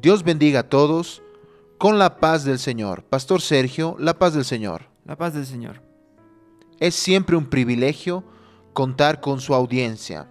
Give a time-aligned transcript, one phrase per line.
[0.00, 1.22] Dios bendiga a todos
[1.76, 3.04] con la paz del Señor.
[3.04, 4.86] Pastor Sergio, la paz del Señor.
[5.04, 5.82] La paz del Señor.
[6.78, 8.24] Es siempre un privilegio
[8.72, 10.26] contar con su audiencia.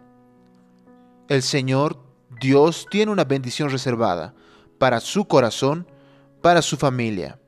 [1.27, 1.99] El Señor,
[2.41, 4.33] Dios, tiene una bendición reservada
[4.79, 5.85] para su corazón,
[6.41, 7.39] para su familia.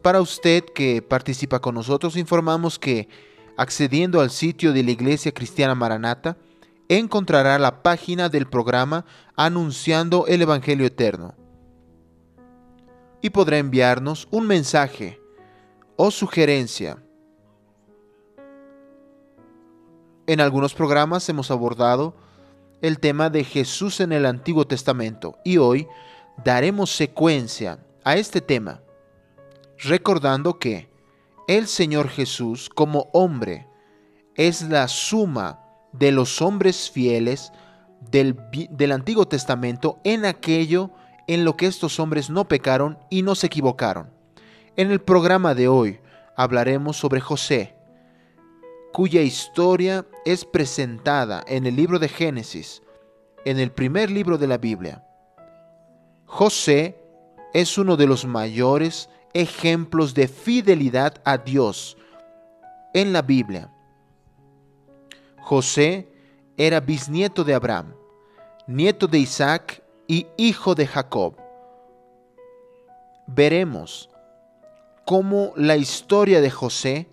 [0.00, 3.08] Para usted que participa con nosotros, informamos que
[3.58, 6.38] accediendo al sitio de la Iglesia Cristiana Maranata,
[6.98, 9.04] encontrará la página del programa
[9.36, 11.34] anunciando el Evangelio Eterno.
[13.22, 15.20] Y podrá enviarnos un mensaje
[15.94, 17.00] o sugerencia.
[20.26, 22.16] En algunos programas hemos abordado
[22.82, 25.86] el tema de Jesús en el Antiguo Testamento y hoy
[26.44, 28.80] daremos secuencia a este tema,
[29.78, 30.90] recordando que
[31.46, 33.68] el Señor Jesús como hombre
[34.34, 35.59] es la suma
[35.92, 37.52] de los hombres fieles
[38.10, 38.36] del,
[38.70, 40.90] del, Antiguo Testamento en aquello
[41.26, 44.10] en lo que estos hombres no pecaron y no se equivocaron.
[44.76, 46.00] En el programa de hoy
[46.36, 47.74] hablaremos sobre José,
[48.92, 52.82] cuya historia es presentada en el libro de Génesis,
[53.44, 55.04] en el primer libro de la Biblia.
[56.26, 57.02] José
[57.52, 61.96] es uno de los mayores ejemplos de fidelidad a Dios
[62.94, 63.70] en la Biblia.
[65.50, 66.06] José
[66.56, 67.92] era bisnieto de Abraham,
[68.68, 71.34] nieto de Isaac y hijo de Jacob.
[73.26, 74.08] Veremos
[75.04, 77.08] cómo la historia de José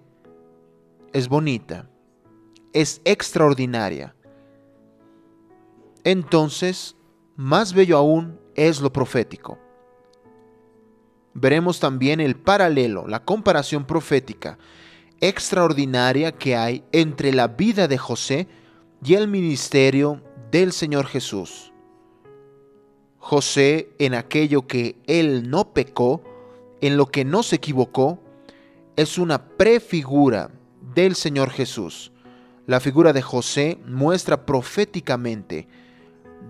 [1.13, 1.89] es bonita,
[2.73, 4.13] es extraordinaria.
[6.03, 6.95] Entonces,
[7.37, 9.57] más bello aún es lo profético.
[11.33, 14.59] Veremos también el paralelo, la comparación profética
[15.21, 18.47] extraordinaria que hay entre la vida de José
[19.03, 21.73] y el ministerio del Señor Jesús.
[23.17, 26.23] José en aquello que él no pecó,
[26.81, 28.19] en lo que no se equivocó,
[28.95, 30.51] es una prefigura
[30.95, 32.11] del Señor Jesús.
[32.65, 35.67] La figura de José muestra proféticamente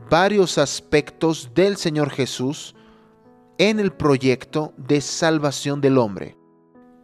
[0.09, 2.75] varios aspectos del Señor Jesús
[3.57, 6.37] en el proyecto de salvación del hombre.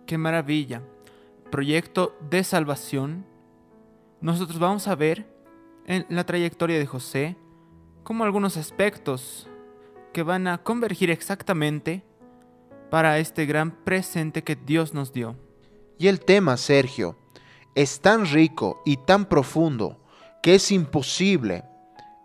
[0.06, 0.84] ¡Qué maravilla!
[1.54, 3.28] Proyecto de salvación,
[4.22, 5.32] nosotros vamos a ver
[5.86, 7.38] en la trayectoria de José
[8.02, 9.48] como algunos aspectos
[10.14, 12.04] que van a convergir exactamente
[12.90, 15.36] para este gran presente que Dios nos dio.
[16.00, 17.20] Y el tema, Sergio,
[17.76, 20.04] es tan rico y tan profundo
[20.42, 21.66] que es imposible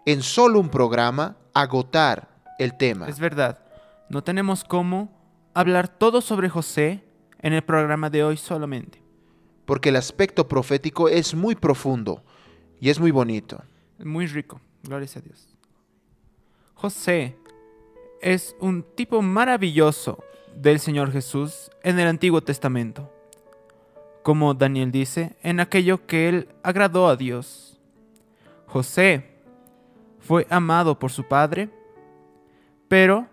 [0.06, 3.06] en solo un programa agotar el tema.
[3.06, 3.62] Es verdad,
[4.08, 5.10] no tenemos cómo
[5.52, 7.04] hablar todo sobre José
[7.40, 9.06] en el programa de hoy solamente
[9.68, 12.22] porque el aspecto profético es muy profundo
[12.80, 13.62] y es muy bonito.
[13.98, 15.58] Muy rico, gracias a Dios.
[16.72, 17.36] José
[18.22, 20.24] es un tipo maravilloso
[20.56, 23.12] del Señor Jesús en el Antiguo Testamento.
[24.22, 27.78] Como Daniel dice, en aquello que él agradó a Dios.
[28.68, 29.34] José
[30.18, 31.68] fue amado por su padre,
[32.88, 33.28] pero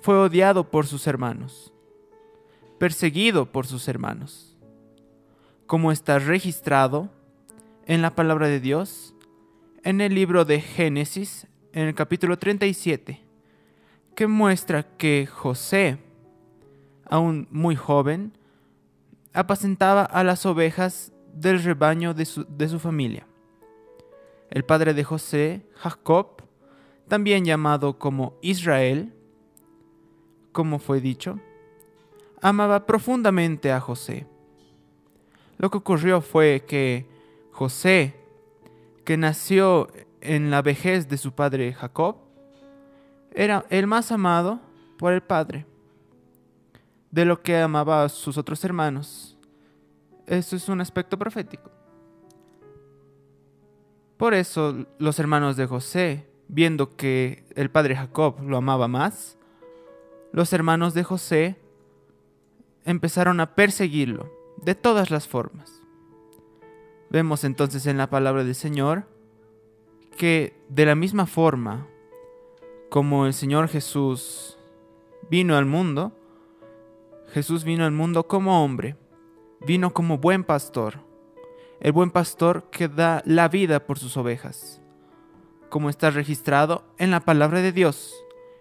[0.00, 1.74] fue odiado por sus hermanos,
[2.78, 4.53] perseguido por sus hermanos
[5.66, 7.10] como está registrado
[7.86, 9.14] en la palabra de Dios
[9.82, 13.20] en el libro de Génesis, en el capítulo 37,
[14.14, 15.98] que muestra que José,
[17.04, 18.32] aún muy joven,
[19.32, 23.26] apacentaba a las ovejas del rebaño de su, de su familia.
[24.50, 26.42] El padre de José, Jacob,
[27.08, 29.12] también llamado como Israel,
[30.52, 31.40] como fue dicho,
[32.40, 34.26] amaba profundamente a José
[35.64, 37.06] lo que ocurrió fue que
[37.50, 38.14] José,
[39.02, 39.88] que nació
[40.20, 42.16] en la vejez de su padre Jacob,
[43.32, 44.60] era el más amado
[44.98, 45.64] por el padre
[47.10, 49.38] de lo que amaba a sus otros hermanos.
[50.26, 51.70] Eso es un aspecto profético.
[54.18, 59.38] Por eso los hermanos de José, viendo que el padre Jacob lo amaba más,
[60.30, 61.56] los hermanos de José
[62.84, 65.82] empezaron a perseguirlo de todas las formas.
[67.10, 69.06] Vemos entonces en la palabra del Señor
[70.16, 71.86] que de la misma forma
[72.88, 74.58] como el Señor Jesús
[75.28, 76.12] vino al mundo,
[77.32, 78.96] Jesús vino al mundo como hombre,
[79.60, 81.00] vino como buen pastor,
[81.80, 84.80] el buen pastor que da la vida por sus ovejas,
[85.70, 88.14] como está registrado en la palabra de Dios,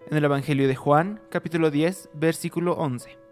[0.09, 3.22] en el Evangelio de Juan, capítulo 10, versículo 11.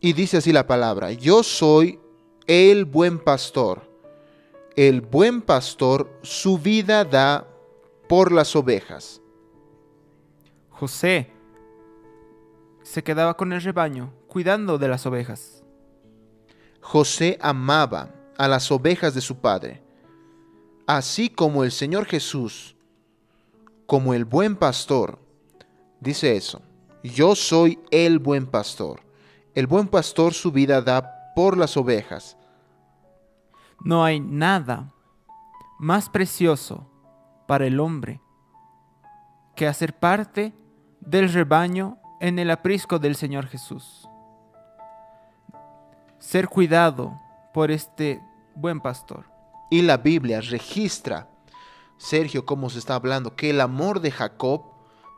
[0.00, 1.98] Y dice así la palabra, yo soy
[2.46, 3.90] el buen pastor.
[4.76, 7.46] El buen pastor su vida da
[8.08, 9.20] por las ovejas.
[10.70, 11.30] José
[12.82, 15.64] se quedaba con el rebaño, cuidando de las ovejas.
[16.80, 19.82] José amaba a las ovejas de su padre,
[20.86, 22.76] así como el Señor Jesús,
[23.86, 25.18] como el buen pastor,
[26.00, 26.60] dice eso,
[27.02, 29.05] yo soy el buen pastor.
[29.56, 32.36] El buen pastor su vida da por las ovejas.
[33.80, 34.92] No hay nada
[35.78, 36.86] más precioso
[37.48, 38.20] para el hombre
[39.54, 40.52] que hacer parte
[41.00, 44.06] del rebaño en el aprisco del Señor Jesús.
[46.18, 47.18] Ser cuidado
[47.54, 48.22] por este
[48.54, 49.24] buen pastor.
[49.70, 51.30] Y la Biblia registra,
[51.96, 54.64] Sergio, como se está hablando, que el amor de Jacob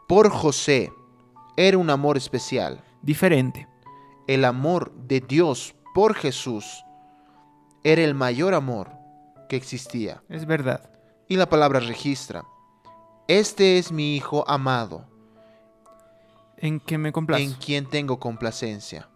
[0.07, 0.93] por José
[1.57, 2.85] era un amor especial.
[3.03, 3.67] Diferente.
[4.29, 6.85] El amor de Dios por Jesús
[7.83, 8.91] era el mayor amor
[9.49, 10.23] que existía.
[10.29, 10.91] Es verdad.
[11.27, 12.45] Y la palabra registra,
[13.27, 15.05] este es mi Hijo amado,
[16.59, 17.43] En que me complazco.
[17.43, 19.09] en quien tengo complacencia.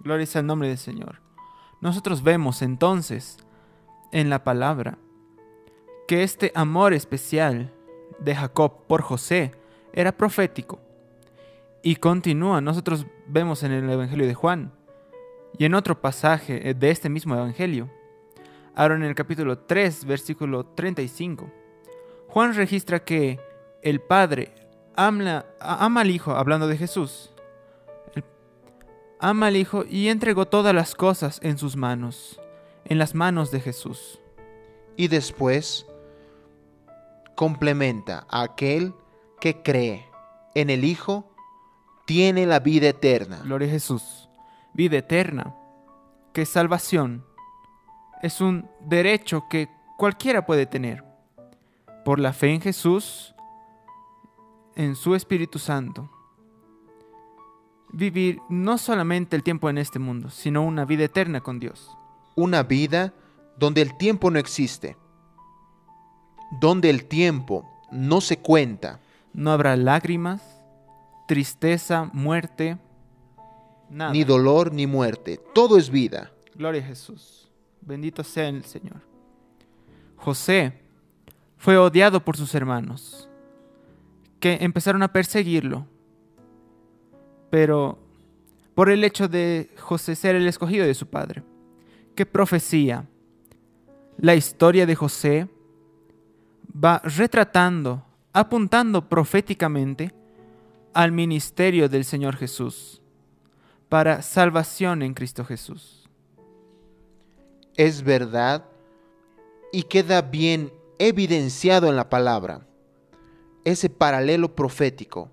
[0.00, 1.20] Gloria sea el nombre del Señor.
[1.80, 3.38] Nosotros vemos entonces
[4.12, 4.98] en la palabra
[6.06, 7.72] que este amor especial
[8.18, 9.54] de Jacob por José
[9.92, 10.80] era profético.
[11.82, 14.72] Y continúa, nosotros vemos en el Evangelio de Juan
[15.56, 17.90] y en otro pasaje de este mismo Evangelio.
[18.74, 21.50] Ahora en el capítulo 3, versículo 35.
[22.28, 23.40] Juan registra que
[23.82, 24.52] el Padre
[24.94, 27.32] ama, ama al Hijo, hablando de Jesús,
[29.18, 32.38] ama al Hijo y entregó todas las cosas en sus manos,
[32.84, 34.20] en las manos de Jesús.
[34.96, 35.86] Y después
[37.36, 38.92] complementa a aquel
[39.40, 40.06] que cree
[40.54, 41.29] en el Hijo,
[42.10, 43.38] tiene la vida eterna.
[43.44, 44.28] Gloria a Jesús.
[44.74, 45.54] Vida eterna,
[46.32, 47.24] que salvación
[48.20, 51.04] es un derecho que cualquiera puede tener.
[52.04, 53.32] Por la fe en Jesús,
[54.74, 56.10] en su Espíritu Santo.
[57.92, 61.96] Vivir no solamente el tiempo en este mundo, sino una vida eterna con Dios.
[62.34, 63.14] Una vida
[63.56, 64.96] donde el tiempo no existe,
[66.60, 68.98] donde el tiempo no se cuenta,
[69.32, 70.59] No habrá lágrimas,
[71.30, 72.76] tristeza, muerte,
[73.88, 74.10] nada.
[74.10, 75.38] ni dolor ni muerte.
[75.54, 76.32] Todo es vida.
[76.56, 77.48] Gloria a Jesús.
[77.80, 79.00] Bendito sea el Señor.
[80.16, 80.72] José
[81.56, 83.28] fue odiado por sus hermanos,
[84.40, 85.86] que empezaron a perseguirlo.
[87.48, 87.96] Pero
[88.74, 91.44] por el hecho de José ser el escogido de su padre.
[92.16, 93.06] ¿Qué profecía?
[94.18, 95.48] La historia de José
[96.74, 98.02] va retratando,
[98.32, 100.12] apuntando proféticamente
[100.92, 103.00] al ministerio del Señor Jesús
[103.88, 106.08] para salvación en Cristo Jesús.
[107.76, 108.64] Es verdad
[109.72, 112.66] y queda bien evidenciado en la palabra.
[113.64, 115.30] Ese paralelo profético,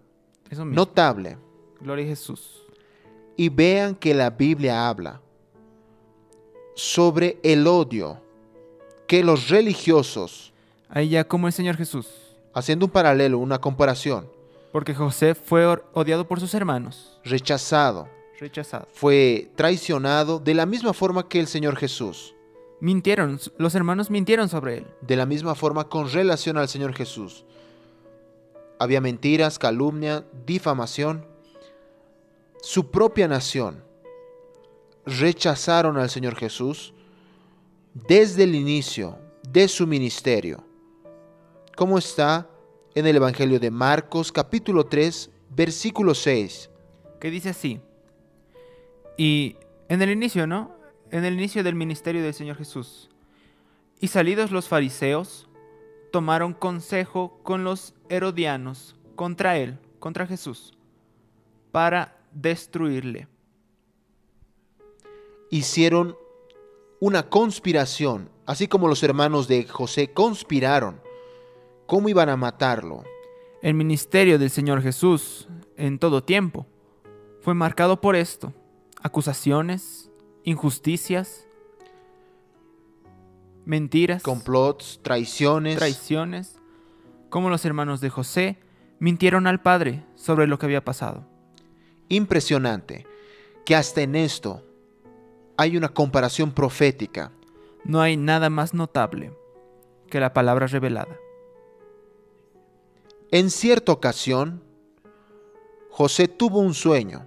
[0.49, 0.75] Eso mismo.
[0.75, 1.37] notable.
[1.79, 2.63] Gloria a Jesús.
[3.35, 5.21] Y vean que la Biblia habla
[6.75, 8.21] sobre el odio
[9.07, 10.53] que los religiosos,
[10.89, 12.07] Ahí ya como el Señor Jesús.
[12.53, 14.29] haciendo un paralelo, una comparación,
[14.77, 18.07] Porque José fue odiado por sus hermanos, rechazado,
[18.39, 18.87] rechazado.
[18.93, 22.35] fue traicionado de la misma forma que el Señor Jesús,
[22.79, 24.87] Mintieron, los hermanos mintieron sobre él.
[25.01, 27.43] de la misma forma con relación al Señor Jesús.
[28.77, 31.25] Había mentiras, calumnia, difamación.
[32.61, 33.83] Su propia nación
[35.07, 36.93] rechazaron al Señor Jesús
[37.95, 39.17] desde el inicio
[39.49, 40.63] de su ministerio.
[41.75, 42.47] Como está
[42.95, 46.69] en el Evangelio de Marcos capítulo 3 versículo 6.
[47.19, 47.81] Que dice así.
[49.17, 49.55] Y
[49.89, 50.75] en el inicio, ¿no?
[51.11, 53.09] En el inicio del ministerio del Señor Jesús.
[53.99, 55.47] Y salidos los fariseos,
[56.11, 60.73] tomaron consejo con los herodianos contra él, contra Jesús,
[61.71, 63.27] para destruirle.
[65.49, 66.17] hicieron
[66.99, 70.99] una conspiración, así como los hermanos de José conspiraron.
[71.87, 73.05] ¿Cómo iban a matarlo?
[73.61, 76.67] El ministerio del Señor Jesús, en todo tiempo,
[77.39, 78.53] fue marcado por esto.
[79.01, 80.11] Acusaciones,
[80.43, 81.47] injusticias,
[83.63, 85.77] mentiras, Complots, traiciones.
[85.77, 86.59] traiciones,
[87.29, 88.59] como los hermanos de José
[88.99, 91.25] mintieron al Padre sobre lo que había pasado.
[92.09, 93.07] Impresionante
[93.65, 94.61] que hasta en esto
[95.55, 97.31] hay una comparación profética.
[97.85, 99.31] No hay nada más notable
[100.09, 101.17] que la palabra revelada.
[103.31, 104.63] En cierta ocasión,
[105.91, 107.25] José tuvo un sueño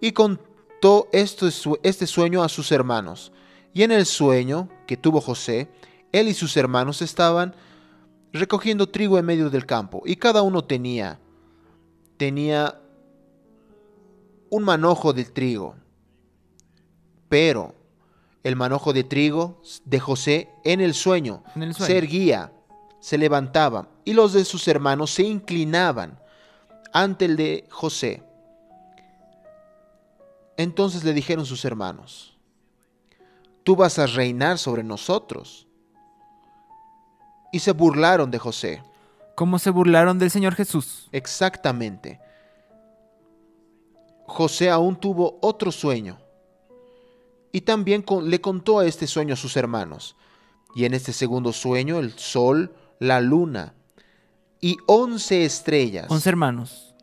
[0.00, 3.32] y contó este, sue- sueño a sus hermanos.
[3.72, 5.70] Y en el sueño que tuvo José,
[6.12, 7.54] él y sus hermanos estaban
[8.32, 11.18] recogiendo trigo en medio del campo y cada uno tenía
[12.16, 12.80] tenía
[14.50, 15.74] un manojo de trigo,
[17.28, 17.74] pero
[18.44, 21.94] el manojo de trigo de José en el sueño, En el se sueño.
[21.98, 22.52] erguía,
[23.02, 26.20] se levantaba, y los de sus hermanos se inclinaban
[26.92, 28.22] ante el de José.
[30.56, 32.38] Entonces le dijeron sus hermanos,
[33.64, 35.66] tú vas a reinar sobre nosotros.
[37.50, 38.84] Y se burlaron de José.
[39.34, 41.08] ¿Cómo se burlaron del Señor Jesús?
[41.10, 42.20] Exactamente.
[44.26, 46.18] José aún tuvo otro sueño.
[47.50, 50.14] Y también con- le contó a este sueño a sus hermanos.
[50.76, 53.74] Y en este segundo sueño el sol, la luna
[54.60, 56.94] y once estrellas Once hermanos.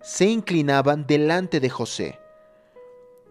[0.00, 2.18] se inclinaban delante de José.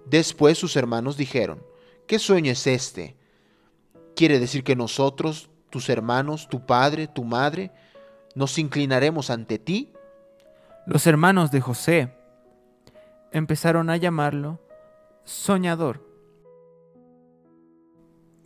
[0.05, 1.61] Después sus hermanos dijeron,
[2.07, 3.15] ¿qué sueño es este?
[4.15, 7.71] ¿Quiere decir que nosotros, tus hermanos, tu padre, tu madre,
[8.35, 9.91] nos inclinaremos ante ti?
[10.85, 12.13] Los hermanos de José
[13.31, 14.59] empezaron a llamarlo
[15.25, 16.07] soñador,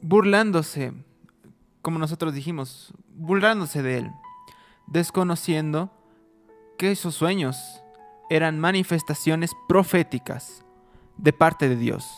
[0.02, 0.94] burlándose,
[1.84, 4.12] como nosotros dijimos, burlándose de él,
[4.88, 5.92] desconociendo
[6.78, 7.84] que sus sueños
[8.30, 10.66] eran manifestaciones proféticas
[11.18, 12.10] de parte de Dios.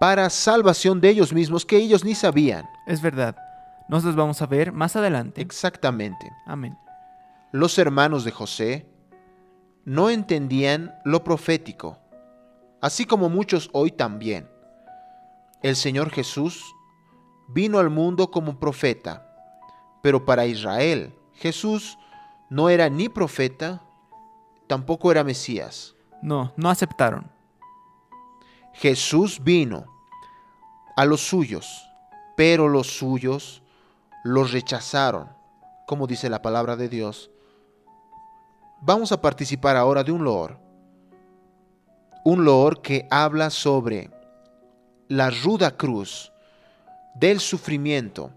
[0.00, 2.66] Para salvación de ellos mismos que ellos ni sabían.
[2.86, 3.36] Es verdad,
[3.88, 5.42] nos los vamos a ver más adelante.
[5.42, 6.32] Exactamente.
[6.46, 6.78] Amén.
[7.52, 8.88] Los hermanos de José
[9.84, 11.98] no entendían lo profético,
[12.80, 14.48] así como muchos hoy también.
[15.62, 16.64] El Señor Jesús
[17.48, 19.33] vino al mundo como profeta,
[20.04, 21.98] pero para Israel Jesús
[22.50, 23.80] no era ni profeta,
[24.66, 25.94] tampoco era Mesías.
[26.20, 27.30] No, no aceptaron.
[28.74, 29.86] Jesús vino
[30.94, 31.88] a los suyos,
[32.36, 33.62] pero los suyos
[34.24, 35.30] los rechazaron,
[35.86, 37.30] como dice la palabra de Dios.
[38.82, 40.60] Vamos a participar ahora de un loor.
[42.26, 44.10] Un loor que habla sobre
[45.08, 46.30] la ruda cruz,
[47.14, 48.32] del sufrimiento,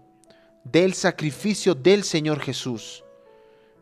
[0.70, 3.04] del sacrificio del Señor Jesús.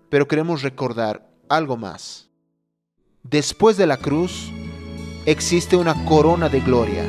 [0.08, 2.28] Pero queremos recordar algo más.
[3.22, 4.50] Después de la cruz
[5.24, 7.04] existe una corona de gloria.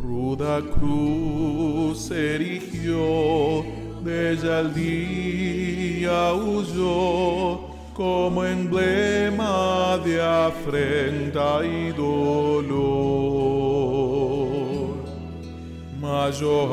[0.00, 3.64] Ruda cruz erigió,
[4.04, 13.40] de ella el día huyó, como emblema de afrenta y dolor.
[16.38, 16.68] Yo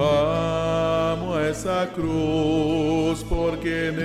[1.50, 4.00] esa cruz, porque en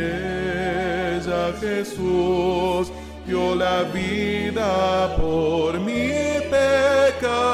[1.16, 2.92] ella Jesús
[3.26, 6.10] dio la vida por mi
[6.50, 7.52] pecador.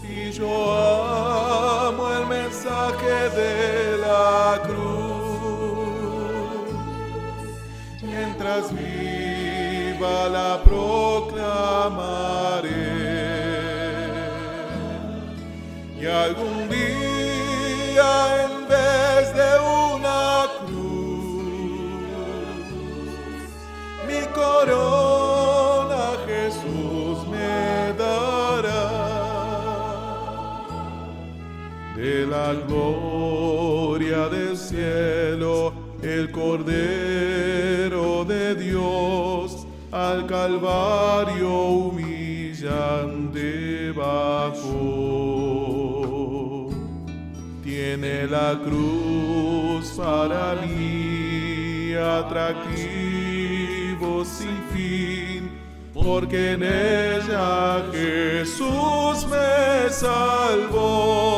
[0.00, 0.48] Si yo
[1.88, 5.96] amo el mensaje de la cruz,
[8.02, 11.46] mientras viva la proclamaré.
[16.24, 19.50] Algún día en vez de
[19.92, 20.24] una
[20.66, 21.46] cruz,
[24.08, 28.86] mi corona Jesús me dará
[31.96, 42.22] de la gloria del cielo, el Cordero de Dios al Calvario humillante
[43.92, 45.15] bajó.
[48.30, 52.64] La cruz para mí atractivo
[54.24, 55.50] sin fin,
[55.94, 61.36] porque en ella Jesús me salvó.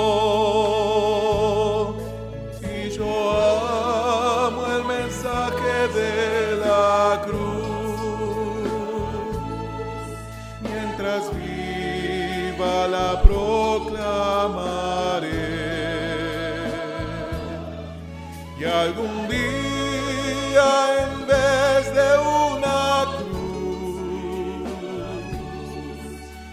[18.68, 20.68] Algún día
[21.02, 23.96] en vez de una cruz,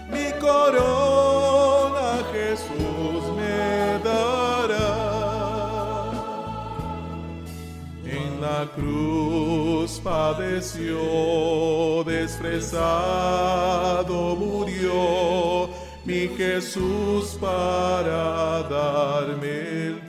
[0.09, 4.95] mi corona Jesús me dará.
[8.05, 10.97] En la cruz padeció,
[12.05, 13.55] desprezado
[14.35, 15.69] murió,
[16.05, 20.04] mi Jesús para darme el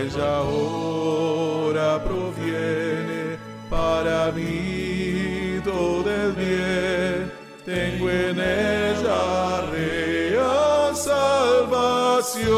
[0.00, 3.38] ella ahora proviene
[3.68, 7.32] para mí todo el bien.
[7.64, 12.50] Tengo en ella real salvación.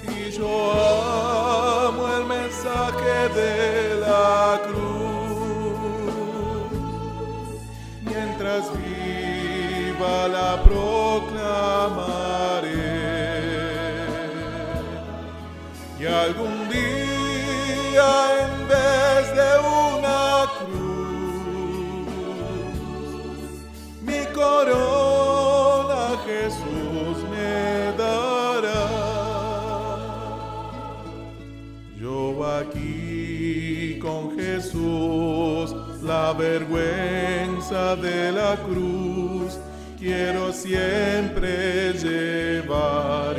[0.00, 0.72] Si yo
[1.88, 5.80] amo el mensaje de la cruz,
[8.04, 12.09] mientras viva la proclamaré.
[16.24, 18.10] Algún día
[18.44, 19.50] en vez de
[19.88, 21.40] una cruz,
[24.02, 28.86] mi corona Jesús me dará.
[31.98, 32.20] Yo
[32.58, 39.58] aquí con Jesús, la vergüenza de la cruz,
[39.98, 43.29] quiero siempre llevar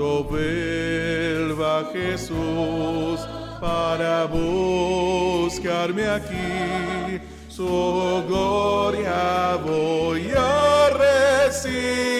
[0.00, 3.20] Cuando vuelva Jesús
[3.60, 12.19] para buscarme aquí, su gloria voy a recibir.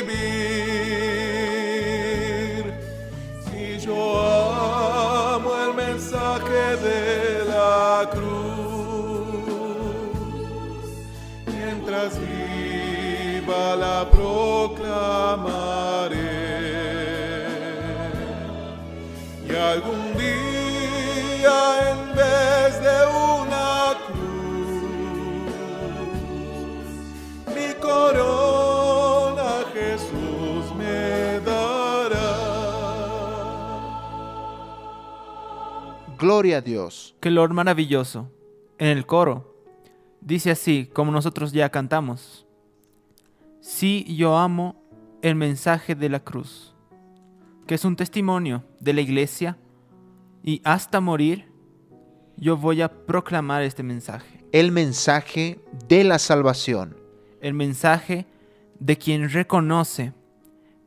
[36.20, 37.16] Gloria a Dios.
[37.18, 38.30] Qué Lord maravilloso.
[38.78, 39.56] En el coro
[40.20, 42.46] dice así, como nosotros ya cantamos.
[43.62, 44.76] Sí, yo amo
[45.22, 46.74] el mensaje de la cruz,
[47.66, 49.56] que es un testimonio de la iglesia,
[50.42, 51.50] y hasta morir
[52.36, 54.44] yo voy a proclamar este mensaje.
[54.52, 56.98] El mensaje de la salvación.
[57.40, 58.26] El mensaje
[58.78, 60.12] de quien reconoce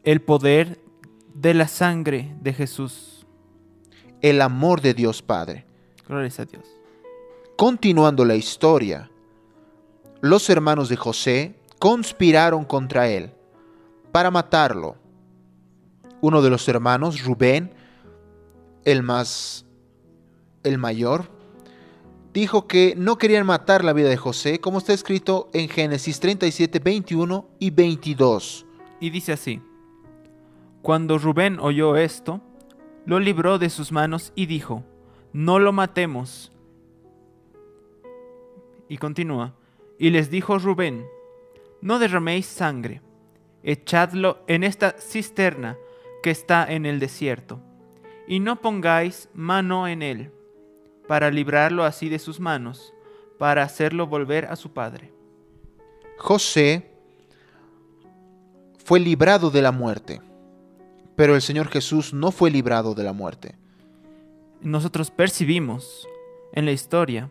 [0.04, 0.80] el poder
[1.34, 3.13] de la sangre de Jesús.
[4.24, 5.66] El amor de Dios Padre.
[6.08, 6.64] Gloria a Dios.
[7.58, 9.12] Continuando la historia,
[10.22, 13.32] los hermanos de José conspiraron contra él
[14.14, 14.96] para matarlo.
[16.22, 17.74] Uno de los hermanos, Rubén,
[18.86, 19.66] el más
[20.64, 21.30] el mayor,
[22.34, 26.80] dijo que no querían matar la vida de José, como está escrito en Génesis 37,
[26.80, 28.66] 21 y 22.
[29.02, 29.62] Y dice así,
[30.82, 32.40] cuando Rubén oyó esto,
[33.06, 34.84] lo libró de sus manos y dijo,
[35.34, 36.52] no lo matemos.
[38.88, 39.56] Y continúa,
[39.98, 41.06] y les dijo Rubén,
[41.82, 43.02] no derraméis sangre,
[43.64, 45.78] echadlo en esta cisterna
[46.22, 47.60] que está en el desierto,
[48.28, 50.32] y no pongáis mano en él,
[51.08, 52.94] para librarlo así de sus manos,
[53.38, 55.12] para hacerlo volver a su padre.
[56.18, 56.90] José
[58.86, 60.22] fue librado de la muerte,
[61.16, 63.56] pero el Señor Jesús no fue librado de la muerte.
[64.62, 66.08] Nosotros percibimos
[66.54, 67.30] en la historia,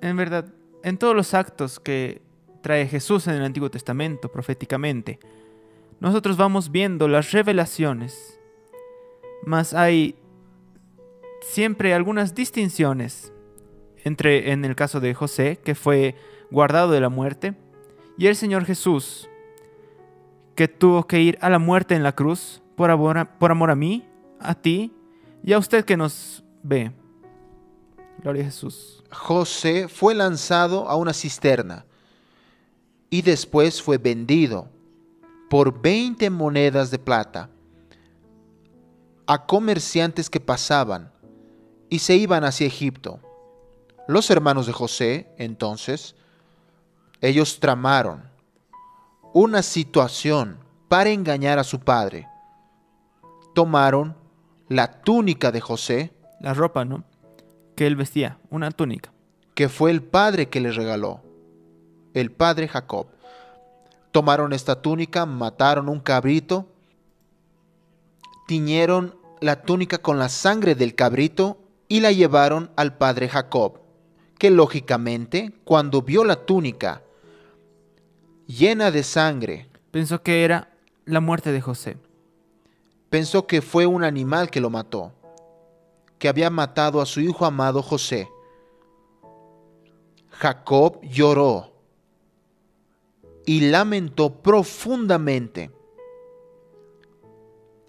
[0.00, 0.46] en verdad,
[0.82, 2.22] en todos los actos que
[2.62, 5.18] trae Jesús en el Antiguo Testamento proféticamente,
[6.00, 8.40] nosotros vamos viendo las revelaciones,
[9.44, 10.16] mas hay
[11.42, 13.32] siempre algunas distinciones
[14.04, 16.16] entre, en el caso de José, que fue
[16.50, 17.54] guardado de la muerte,
[18.18, 19.28] y el Señor Jesús,
[20.54, 23.70] que tuvo que ir a la muerte en la cruz por amor a, por amor
[23.70, 24.06] a mí,
[24.40, 24.92] a ti
[25.42, 26.92] y a usted que nos ve.
[28.18, 29.02] Gloria a Jesús.
[29.10, 31.84] José fue lanzado a una cisterna
[33.10, 34.68] y después fue vendido
[35.50, 37.50] por 20 monedas de plata
[39.26, 41.12] a comerciantes que pasaban
[41.90, 43.20] y se iban hacia Egipto.
[44.08, 46.16] Los hermanos de José, entonces,
[47.20, 48.31] ellos tramaron
[49.34, 52.28] una situación para engañar a su padre.
[53.54, 54.16] Tomaron
[54.68, 57.04] la túnica de José, La ropa, ¿no?
[57.76, 59.12] Que él vestía, una túnica.
[59.54, 61.20] que fue el padre que le regaló,
[62.14, 63.08] el padre Jacob.
[64.10, 66.66] Tomaron esta túnica, mataron un cabrito,
[68.46, 73.80] tiñeron la túnica con la sangre del cabrito y la llevaron al padre Jacob,
[74.38, 77.02] que lógicamente, cuando vio la túnica
[78.58, 80.70] llena de sangre, Pensó que era
[81.04, 81.96] la muerte de José.
[83.10, 85.12] pensó que fue un animal que lo mató,
[86.18, 88.26] que había matado a su hijo amado José.
[90.30, 91.72] Jacob lloró
[93.44, 95.70] y lamentó profundamente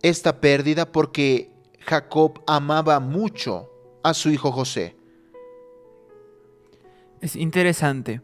[0.02, 3.70] esta pérdida porque Jacob amaba mucho
[4.04, 4.98] a su hijo José.
[7.22, 8.22] Es interesante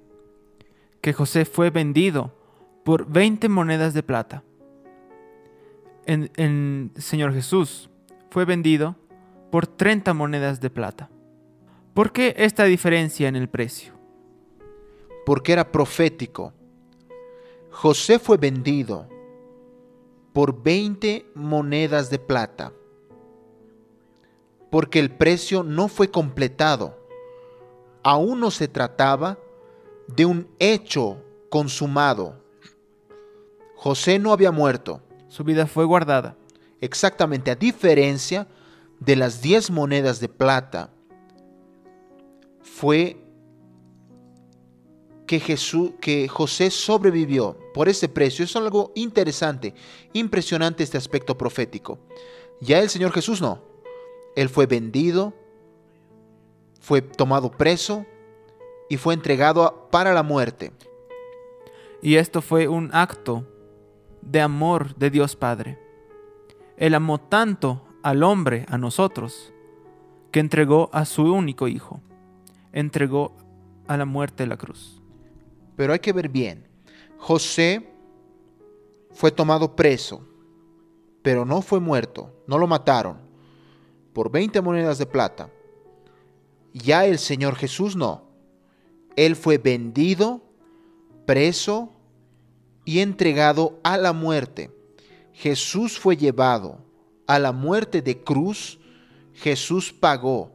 [1.01, 2.33] que José fue vendido
[2.83, 4.43] por 20 monedas de plata.
[6.05, 7.89] En, Señor Jesús
[8.31, 8.95] fue vendido
[9.51, 11.09] por 30 monedas de plata.
[11.93, 13.93] ¿Por qué esta diferencia en el precio?
[15.25, 16.53] Porque era profético.
[17.69, 19.07] José fue vendido
[20.33, 22.73] por 20 monedas de plata.
[24.71, 26.97] Porque el precio no fue completado.
[28.03, 29.37] Aún no se trataba
[30.15, 32.43] de un hecho consumado.
[33.75, 35.01] José no había muerto.
[35.27, 36.35] Su vida fue guardada.
[36.81, 38.47] Exactamente, a diferencia
[38.99, 40.91] de las 10 monedas de plata,
[42.61, 43.17] fue
[45.27, 48.45] que, Jesús, que José sobrevivió por ese precio.
[48.45, 49.73] Es algo interesante,
[50.13, 51.99] impresionante este aspecto profético.
[52.61, 53.61] Ya el Señor Jesús no.
[54.35, 55.33] Él fue vendido,
[56.79, 58.05] fue tomado preso
[58.89, 60.73] y fue entregado para la muerte.
[62.01, 63.45] Y esto fue un acto
[64.21, 65.79] de amor de Dios Padre.
[66.77, 69.53] Él amó tanto al hombre, a nosotros,
[70.31, 72.01] que entregó a su único hijo,
[72.71, 73.35] entregó
[73.87, 75.01] a la muerte de la cruz.
[75.75, 76.67] Pero hay que ver bien.
[77.17, 77.89] José
[79.11, 80.25] fue tomado preso,
[81.21, 83.17] pero no fue muerto, no lo mataron,
[84.13, 85.49] por 20 monedas de plata.
[86.73, 88.28] Ya el Señor Jesús no.
[89.19, 90.41] Él fue vendido,
[91.25, 91.91] preso
[92.85, 94.71] y entregado a la muerte.
[95.33, 96.85] Jesús fue llevado
[97.27, 98.79] a la muerte de cruz.
[99.33, 100.53] Jesús pagó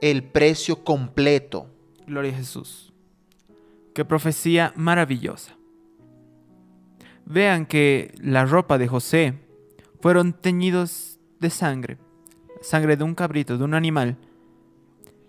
[0.00, 1.66] el precio completo.
[2.06, 2.94] Gloria a Jesús.
[3.92, 5.58] Qué profecía maravillosa.
[7.26, 9.34] Vean que la ropa de José
[10.00, 11.98] fueron teñidos de sangre,
[12.62, 14.16] sangre de un cabrito, de un animal.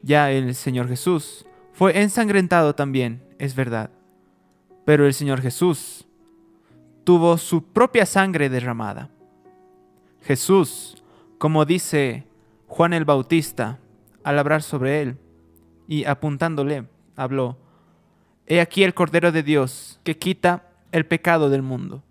[0.01, 1.45] Ya el Señor Jesús
[1.79, 3.89] fue ensangrentado también, es verdad.
[4.83, 6.05] Pero el Señor Jesús
[7.05, 9.09] tuvo su propia sangre derramada.
[10.21, 11.01] Jesús,
[11.37, 12.27] como dice
[12.67, 13.79] Juan el Bautista
[14.25, 15.17] al hablar sobre él
[15.87, 16.83] y apuntándole,
[17.15, 17.57] habló,
[18.45, 22.03] He aquí el Cordero de Dios que quita el pecado del mundo.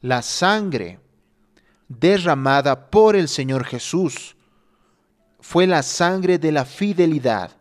[0.00, 0.98] La sangre
[1.86, 4.34] derramada por el Señor Jesús
[5.38, 7.52] fue la sangre de la fidelidad,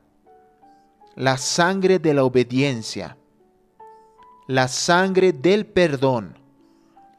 [1.15, 3.17] la sangre de la obediencia,
[4.47, 6.39] la sangre del perdón,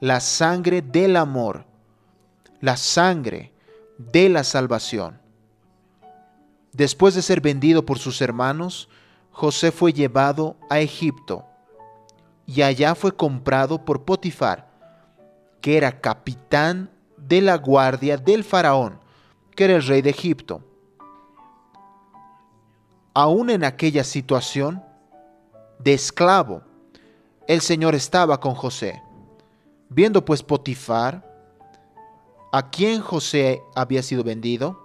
[0.00, 1.64] la sangre del amor,
[2.60, 3.52] la sangre
[3.98, 5.20] de la salvación.
[6.72, 8.88] Después de ser vendido por sus hermanos,
[9.30, 11.44] José fue llevado a Egipto
[12.46, 14.68] y allá fue comprado por Potifar,
[15.60, 18.98] que era capitán de la guardia del faraón,
[19.54, 20.62] que era el rey de Egipto.
[23.14, 24.82] Aún en aquella situación
[25.78, 26.62] de esclavo,
[27.46, 29.00] el Señor estaba con José.
[29.88, 31.24] Viendo pues Potifar,
[32.52, 34.80] a quien José había sido vendido,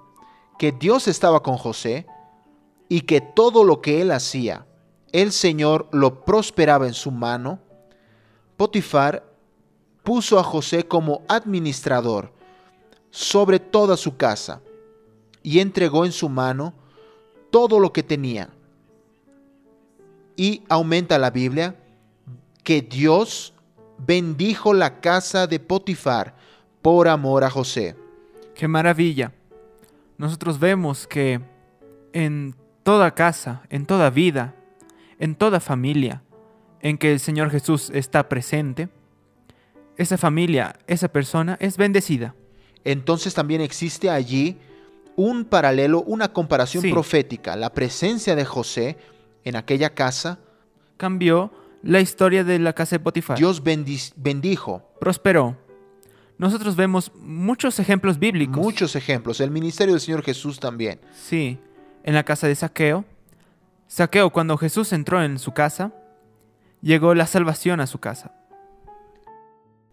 [0.59, 2.05] que Dios estaba con José,
[2.89, 4.65] y que todo lo que él hacía,
[5.11, 7.59] el Señor lo prosperaba en su mano,
[8.57, 9.23] Potifar
[10.03, 12.33] puso a José como administrador
[13.11, 14.61] sobre toda su casa
[15.43, 16.73] y entregó en su mano
[17.51, 18.49] todo lo que tenía.
[20.35, 21.75] Y aumenta la Biblia
[22.63, 23.53] que Dios
[23.97, 26.35] bendijo la casa de Potifar
[26.81, 27.95] por amor a José.
[28.55, 29.33] Qué maravilla.
[30.17, 31.41] Nosotros vemos que
[32.13, 34.55] en toda casa, en toda vida,
[35.19, 36.23] en toda familia
[36.81, 38.89] en que el Señor Jesús está presente,
[39.97, 42.35] esa familia, esa persona es bendecida.
[42.85, 44.57] Entonces también existe allí
[45.19, 47.55] un paralelo, una comparación profética.
[47.55, 48.97] La presencia de José
[49.43, 50.39] en aquella casa
[50.97, 51.51] cambió
[51.83, 53.37] la historia de la casa de Potifar.
[53.37, 54.83] Dios bendijo.
[54.99, 55.57] Prosperó.
[56.37, 58.57] Nosotros vemos muchos ejemplos bíblicos.
[58.57, 59.41] Muchos ejemplos.
[59.41, 60.99] El ministerio del Señor Jesús también.
[61.13, 61.59] Sí
[62.03, 63.05] en la casa de Saqueo.
[63.87, 65.93] Saqueo, cuando Jesús entró en su casa,
[66.81, 68.31] llegó la salvación a su casa.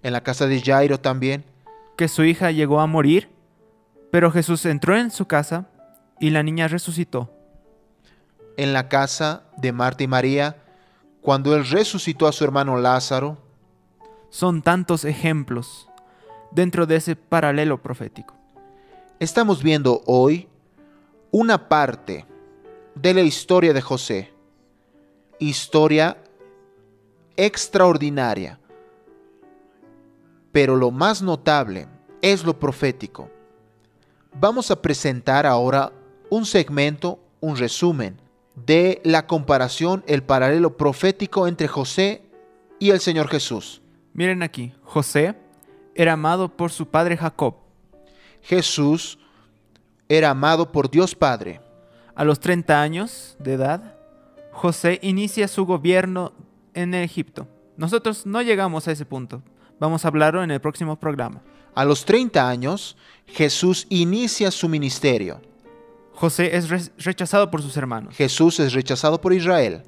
[0.02, 1.44] En la casa de Jairo también.
[1.96, 3.28] Que su hija llegó a morir,
[4.10, 5.68] pero Jesús entró en su casa
[6.20, 7.32] y la niña resucitó.
[8.56, 10.62] En la casa de Marta y María,
[11.26, 13.36] cuando Él resucitó a su hermano Lázaro.
[14.30, 15.88] Son tantos ejemplos
[16.52, 18.32] dentro de ese paralelo profético.
[19.18, 20.48] Estamos viendo hoy
[21.32, 22.26] una parte
[22.94, 24.32] de la historia de José.
[25.40, 26.16] Historia
[27.36, 28.60] extraordinaria.
[30.52, 31.88] Pero lo más notable
[32.22, 33.30] es lo profético.
[34.38, 35.92] Vamos a presentar ahora
[36.28, 38.20] un segmento, un resumen
[38.54, 42.22] de la comparación, el paralelo profético entre José
[42.78, 43.80] y el Señor Jesús.
[44.12, 45.36] Miren aquí, José
[45.94, 47.54] era amado por su padre Jacob.
[48.42, 49.18] Jesús
[50.06, 51.62] era amado por Dios Padre.
[52.14, 53.94] A los 30 años de edad,
[54.52, 56.32] José inicia su gobierno
[56.74, 57.48] en Egipto.
[57.78, 59.42] Nosotros no llegamos a ese punto.
[59.80, 61.40] Vamos a hablarlo en el próximo programa.
[61.76, 65.40] A los 30 años, Jesús inicia su ministerio.
[66.14, 68.16] José es re- rechazado por sus hermanos.
[68.16, 69.82] Jesús es rechazado por Israel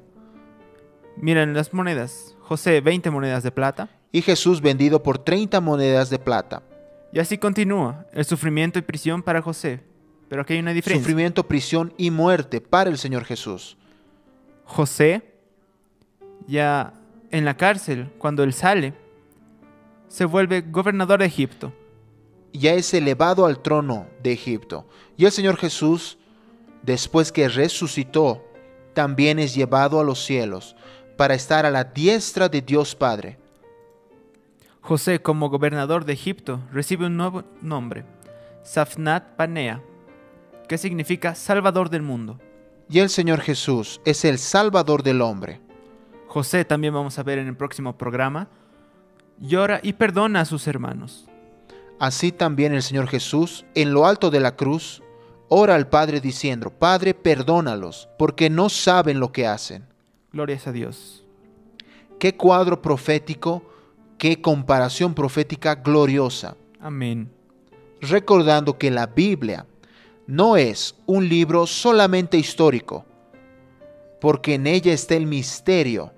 [1.17, 2.35] Miren las monedas.
[2.41, 3.89] José, 20 monedas de plata.
[4.11, 6.63] y Jesús vendido por 30 monedas de plata.
[7.11, 9.81] Y así continúa el sufrimiento y prisión para José.
[10.29, 11.03] Pero aquí hay una diferencia.
[11.03, 13.77] Sufrimiento, prisión y muerte para el Señor Jesús.
[14.63, 15.23] José,
[16.47, 16.93] ya
[17.31, 18.93] en la cárcel, cuando él sale,
[20.09, 21.71] se vuelve gobernador de Egipto.
[22.51, 24.85] Ya es elevado al trono de Egipto.
[25.15, 26.17] Y el Señor Jesús,
[26.81, 28.43] después que resucitó,
[28.93, 30.75] también es llevado a los cielos
[31.15, 33.37] para estar a la diestra de Dios Padre.
[34.81, 38.05] José, como gobernador de Egipto, recibe un nuevo nombre,
[38.63, 39.83] Safnat Panea,
[40.67, 42.39] que significa Salvador del mundo.
[42.89, 45.61] Y el Señor Jesús es el Salvador del hombre.
[46.27, 48.49] José, también vamos a ver en el próximo programa,
[49.39, 51.25] llora y perdona a sus hermanos.
[51.99, 55.03] Así también el Señor Jesús, en lo alto de la cruz,
[55.49, 59.85] ora al Padre diciendo, Padre, perdónalos, porque no saben lo que hacen.
[60.31, 61.25] Glorias a Dios.
[62.19, 63.63] Qué cuadro profético,
[64.17, 67.31] qué comparación profética gloriosa, Amén.
[68.01, 69.65] recordando que la Biblia
[70.27, 73.05] no es un libro solamente histórico,
[74.21, 76.13] porque en ella está el misterio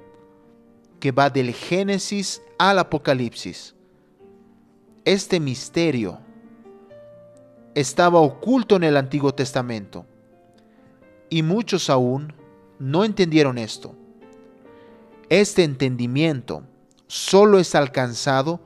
[1.00, 3.74] que va del Génesis al Apocalipsis.
[5.04, 6.20] Este misterio
[7.74, 10.06] estaba oculto en el Antiguo Testamento
[11.28, 12.36] y muchos aún
[12.78, 13.96] no entendieron esto.
[15.28, 16.62] Este entendimiento
[17.08, 18.60] solo es alcanzado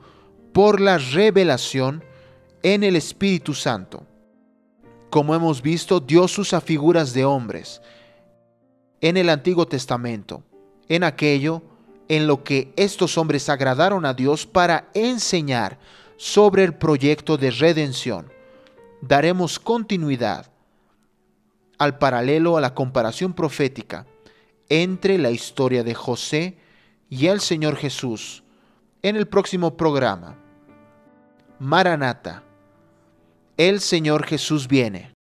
[0.52, 2.04] por la revelación
[2.62, 4.06] en el Espíritu Santo.
[5.08, 7.80] Como hemos visto, Dios usa figuras de hombres
[9.00, 10.42] en el Antiguo Testamento,
[10.86, 11.62] en aquello
[12.08, 15.78] en lo que estos hombres agradaron a Dios para enseñar
[16.16, 18.32] sobre el proyecto de redención.
[19.00, 20.50] Daremos continuidad
[21.78, 24.06] al paralelo a la comparación profética
[24.68, 26.58] entre la historia de José
[27.10, 28.42] y el Señor Jesús
[29.02, 30.36] en el próximo programa.
[31.58, 32.42] Maranata,
[33.56, 35.15] el Señor Jesús viene.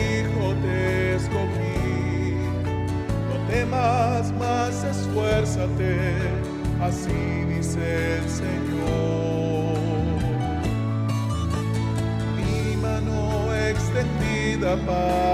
[0.00, 2.34] Hijo te escogí.
[3.28, 5.98] No temas más, esfuérzate,
[6.80, 9.78] así dice el Señor.
[12.36, 15.29] Mi mano extendida para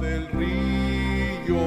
[0.00, 1.58] del río,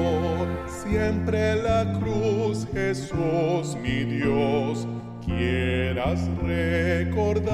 [0.66, 4.86] siempre la cruz, Jesús mi Dios,
[5.24, 7.50] quieras recordarme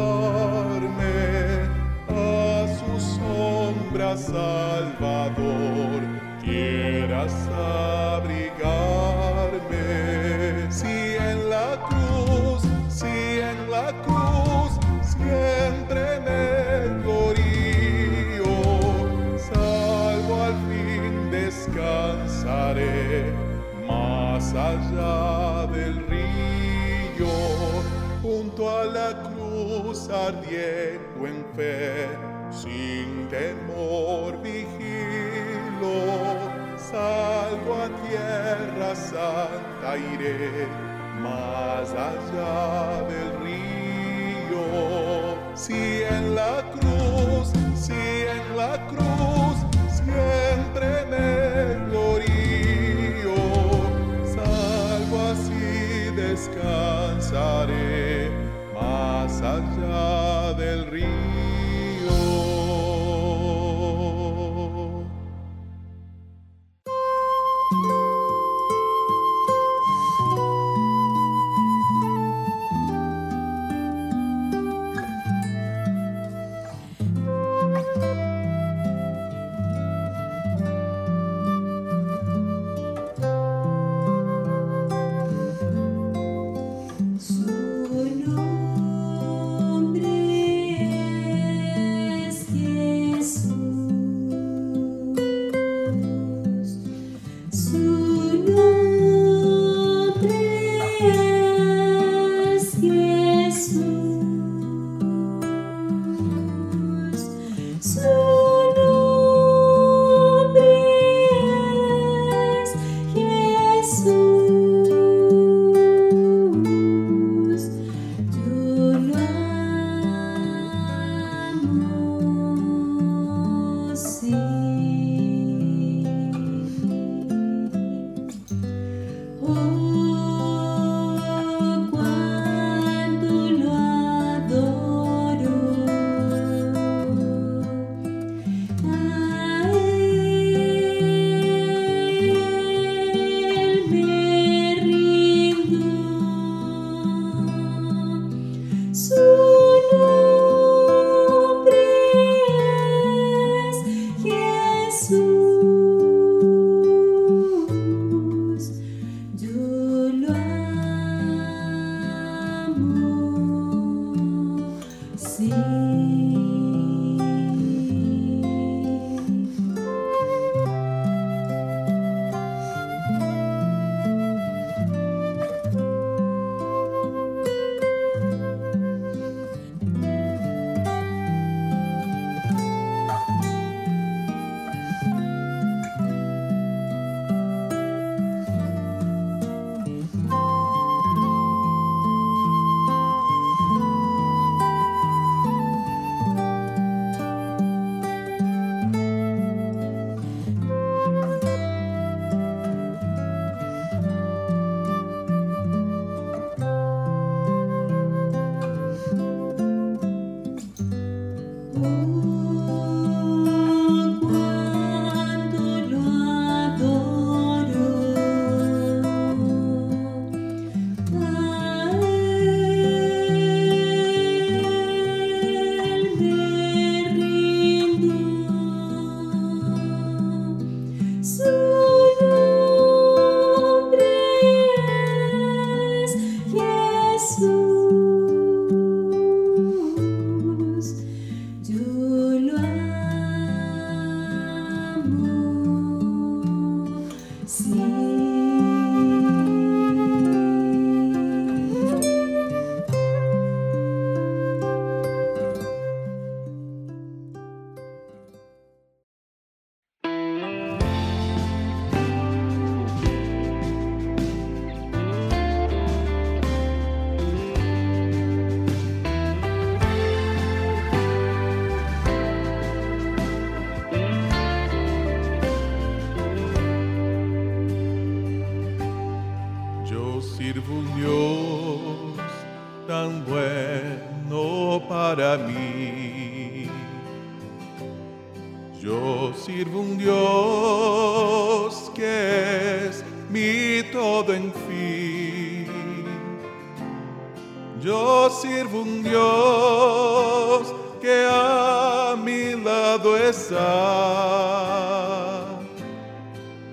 [2.09, 6.03] a su sombra, Salvador,
[6.43, 8.36] quieras abrir
[24.57, 27.27] allá del río,
[28.23, 32.09] junto a la cruz ardiendo en fe,
[32.51, 35.95] sin temor vigilo,
[36.77, 40.67] salvo a tierra santa iré,
[41.21, 43.77] más allá del río.
[45.55, 49.57] Si en la cruz, si en la cruz,
[49.91, 51.46] siempre me
[59.43, 60.26] más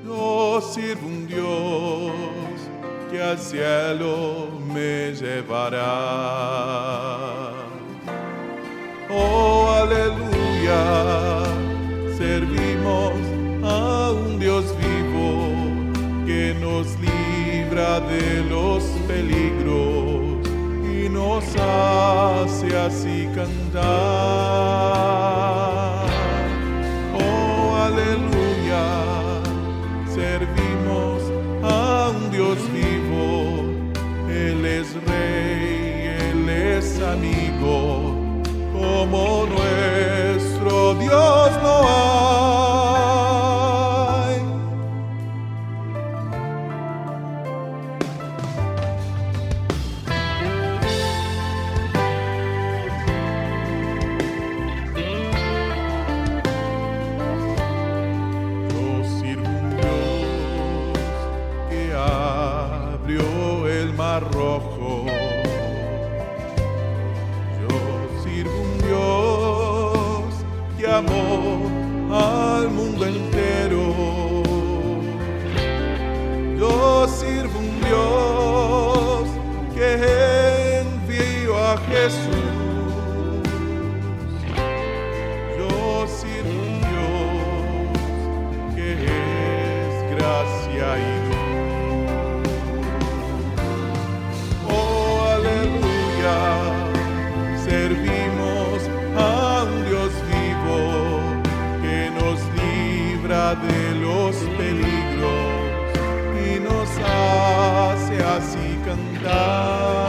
[0.04, 2.12] No sirvo un Dios
[3.10, 5.90] que al cielo me llevará.
[9.10, 11.44] Oh, aleluya,
[12.20, 13.14] servimos
[13.64, 15.50] a un Dios vivo
[16.28, 20.48] que nos libra de los peligros
[20.86, 25.43] y nos hace así cantar.
[103.56, 105.94] de los peligros
[106.44, 110.03] y nos hace así cantar.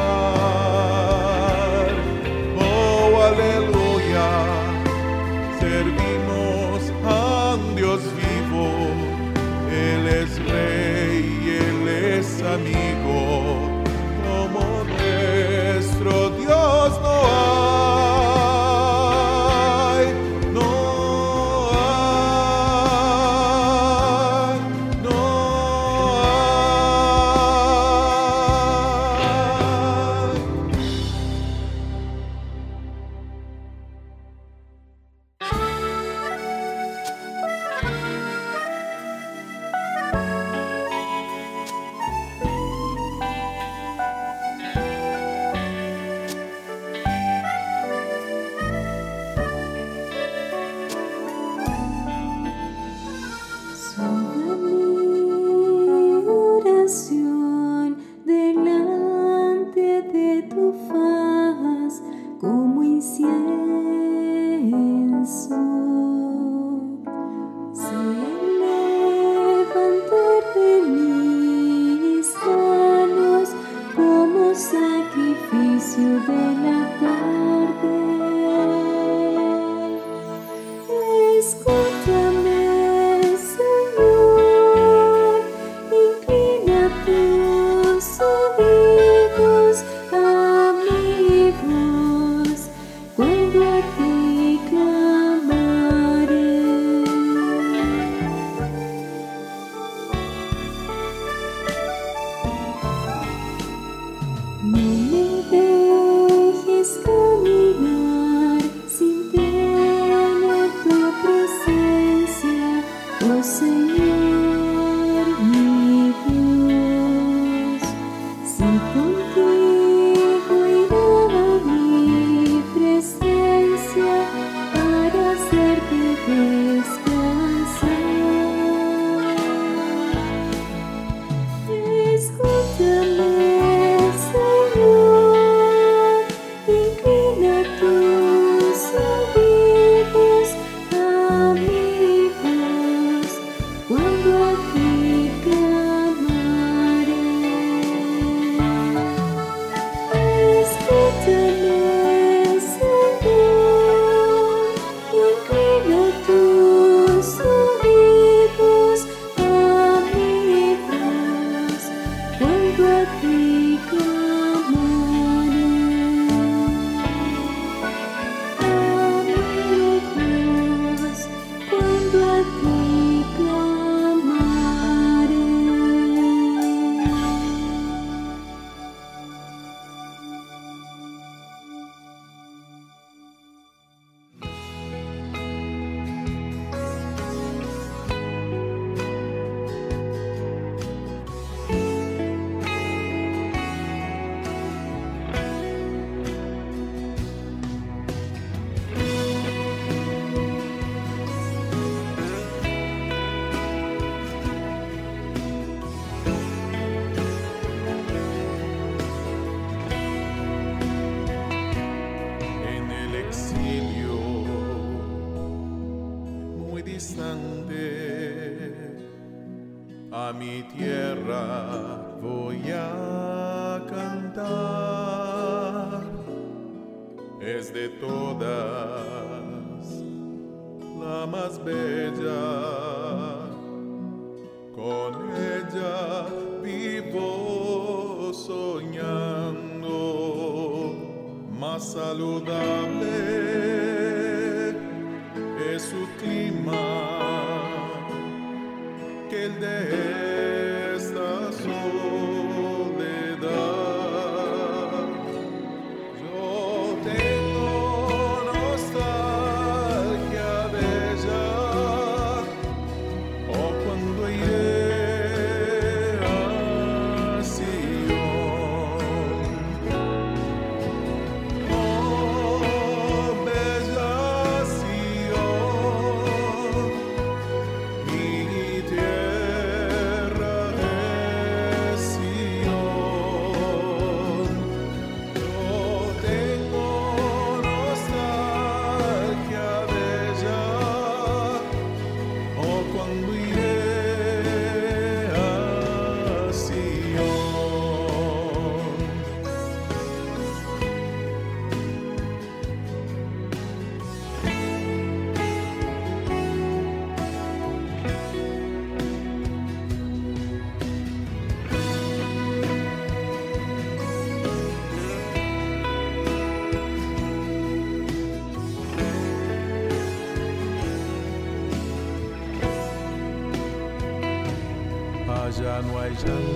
[326.15, 326.54] Allá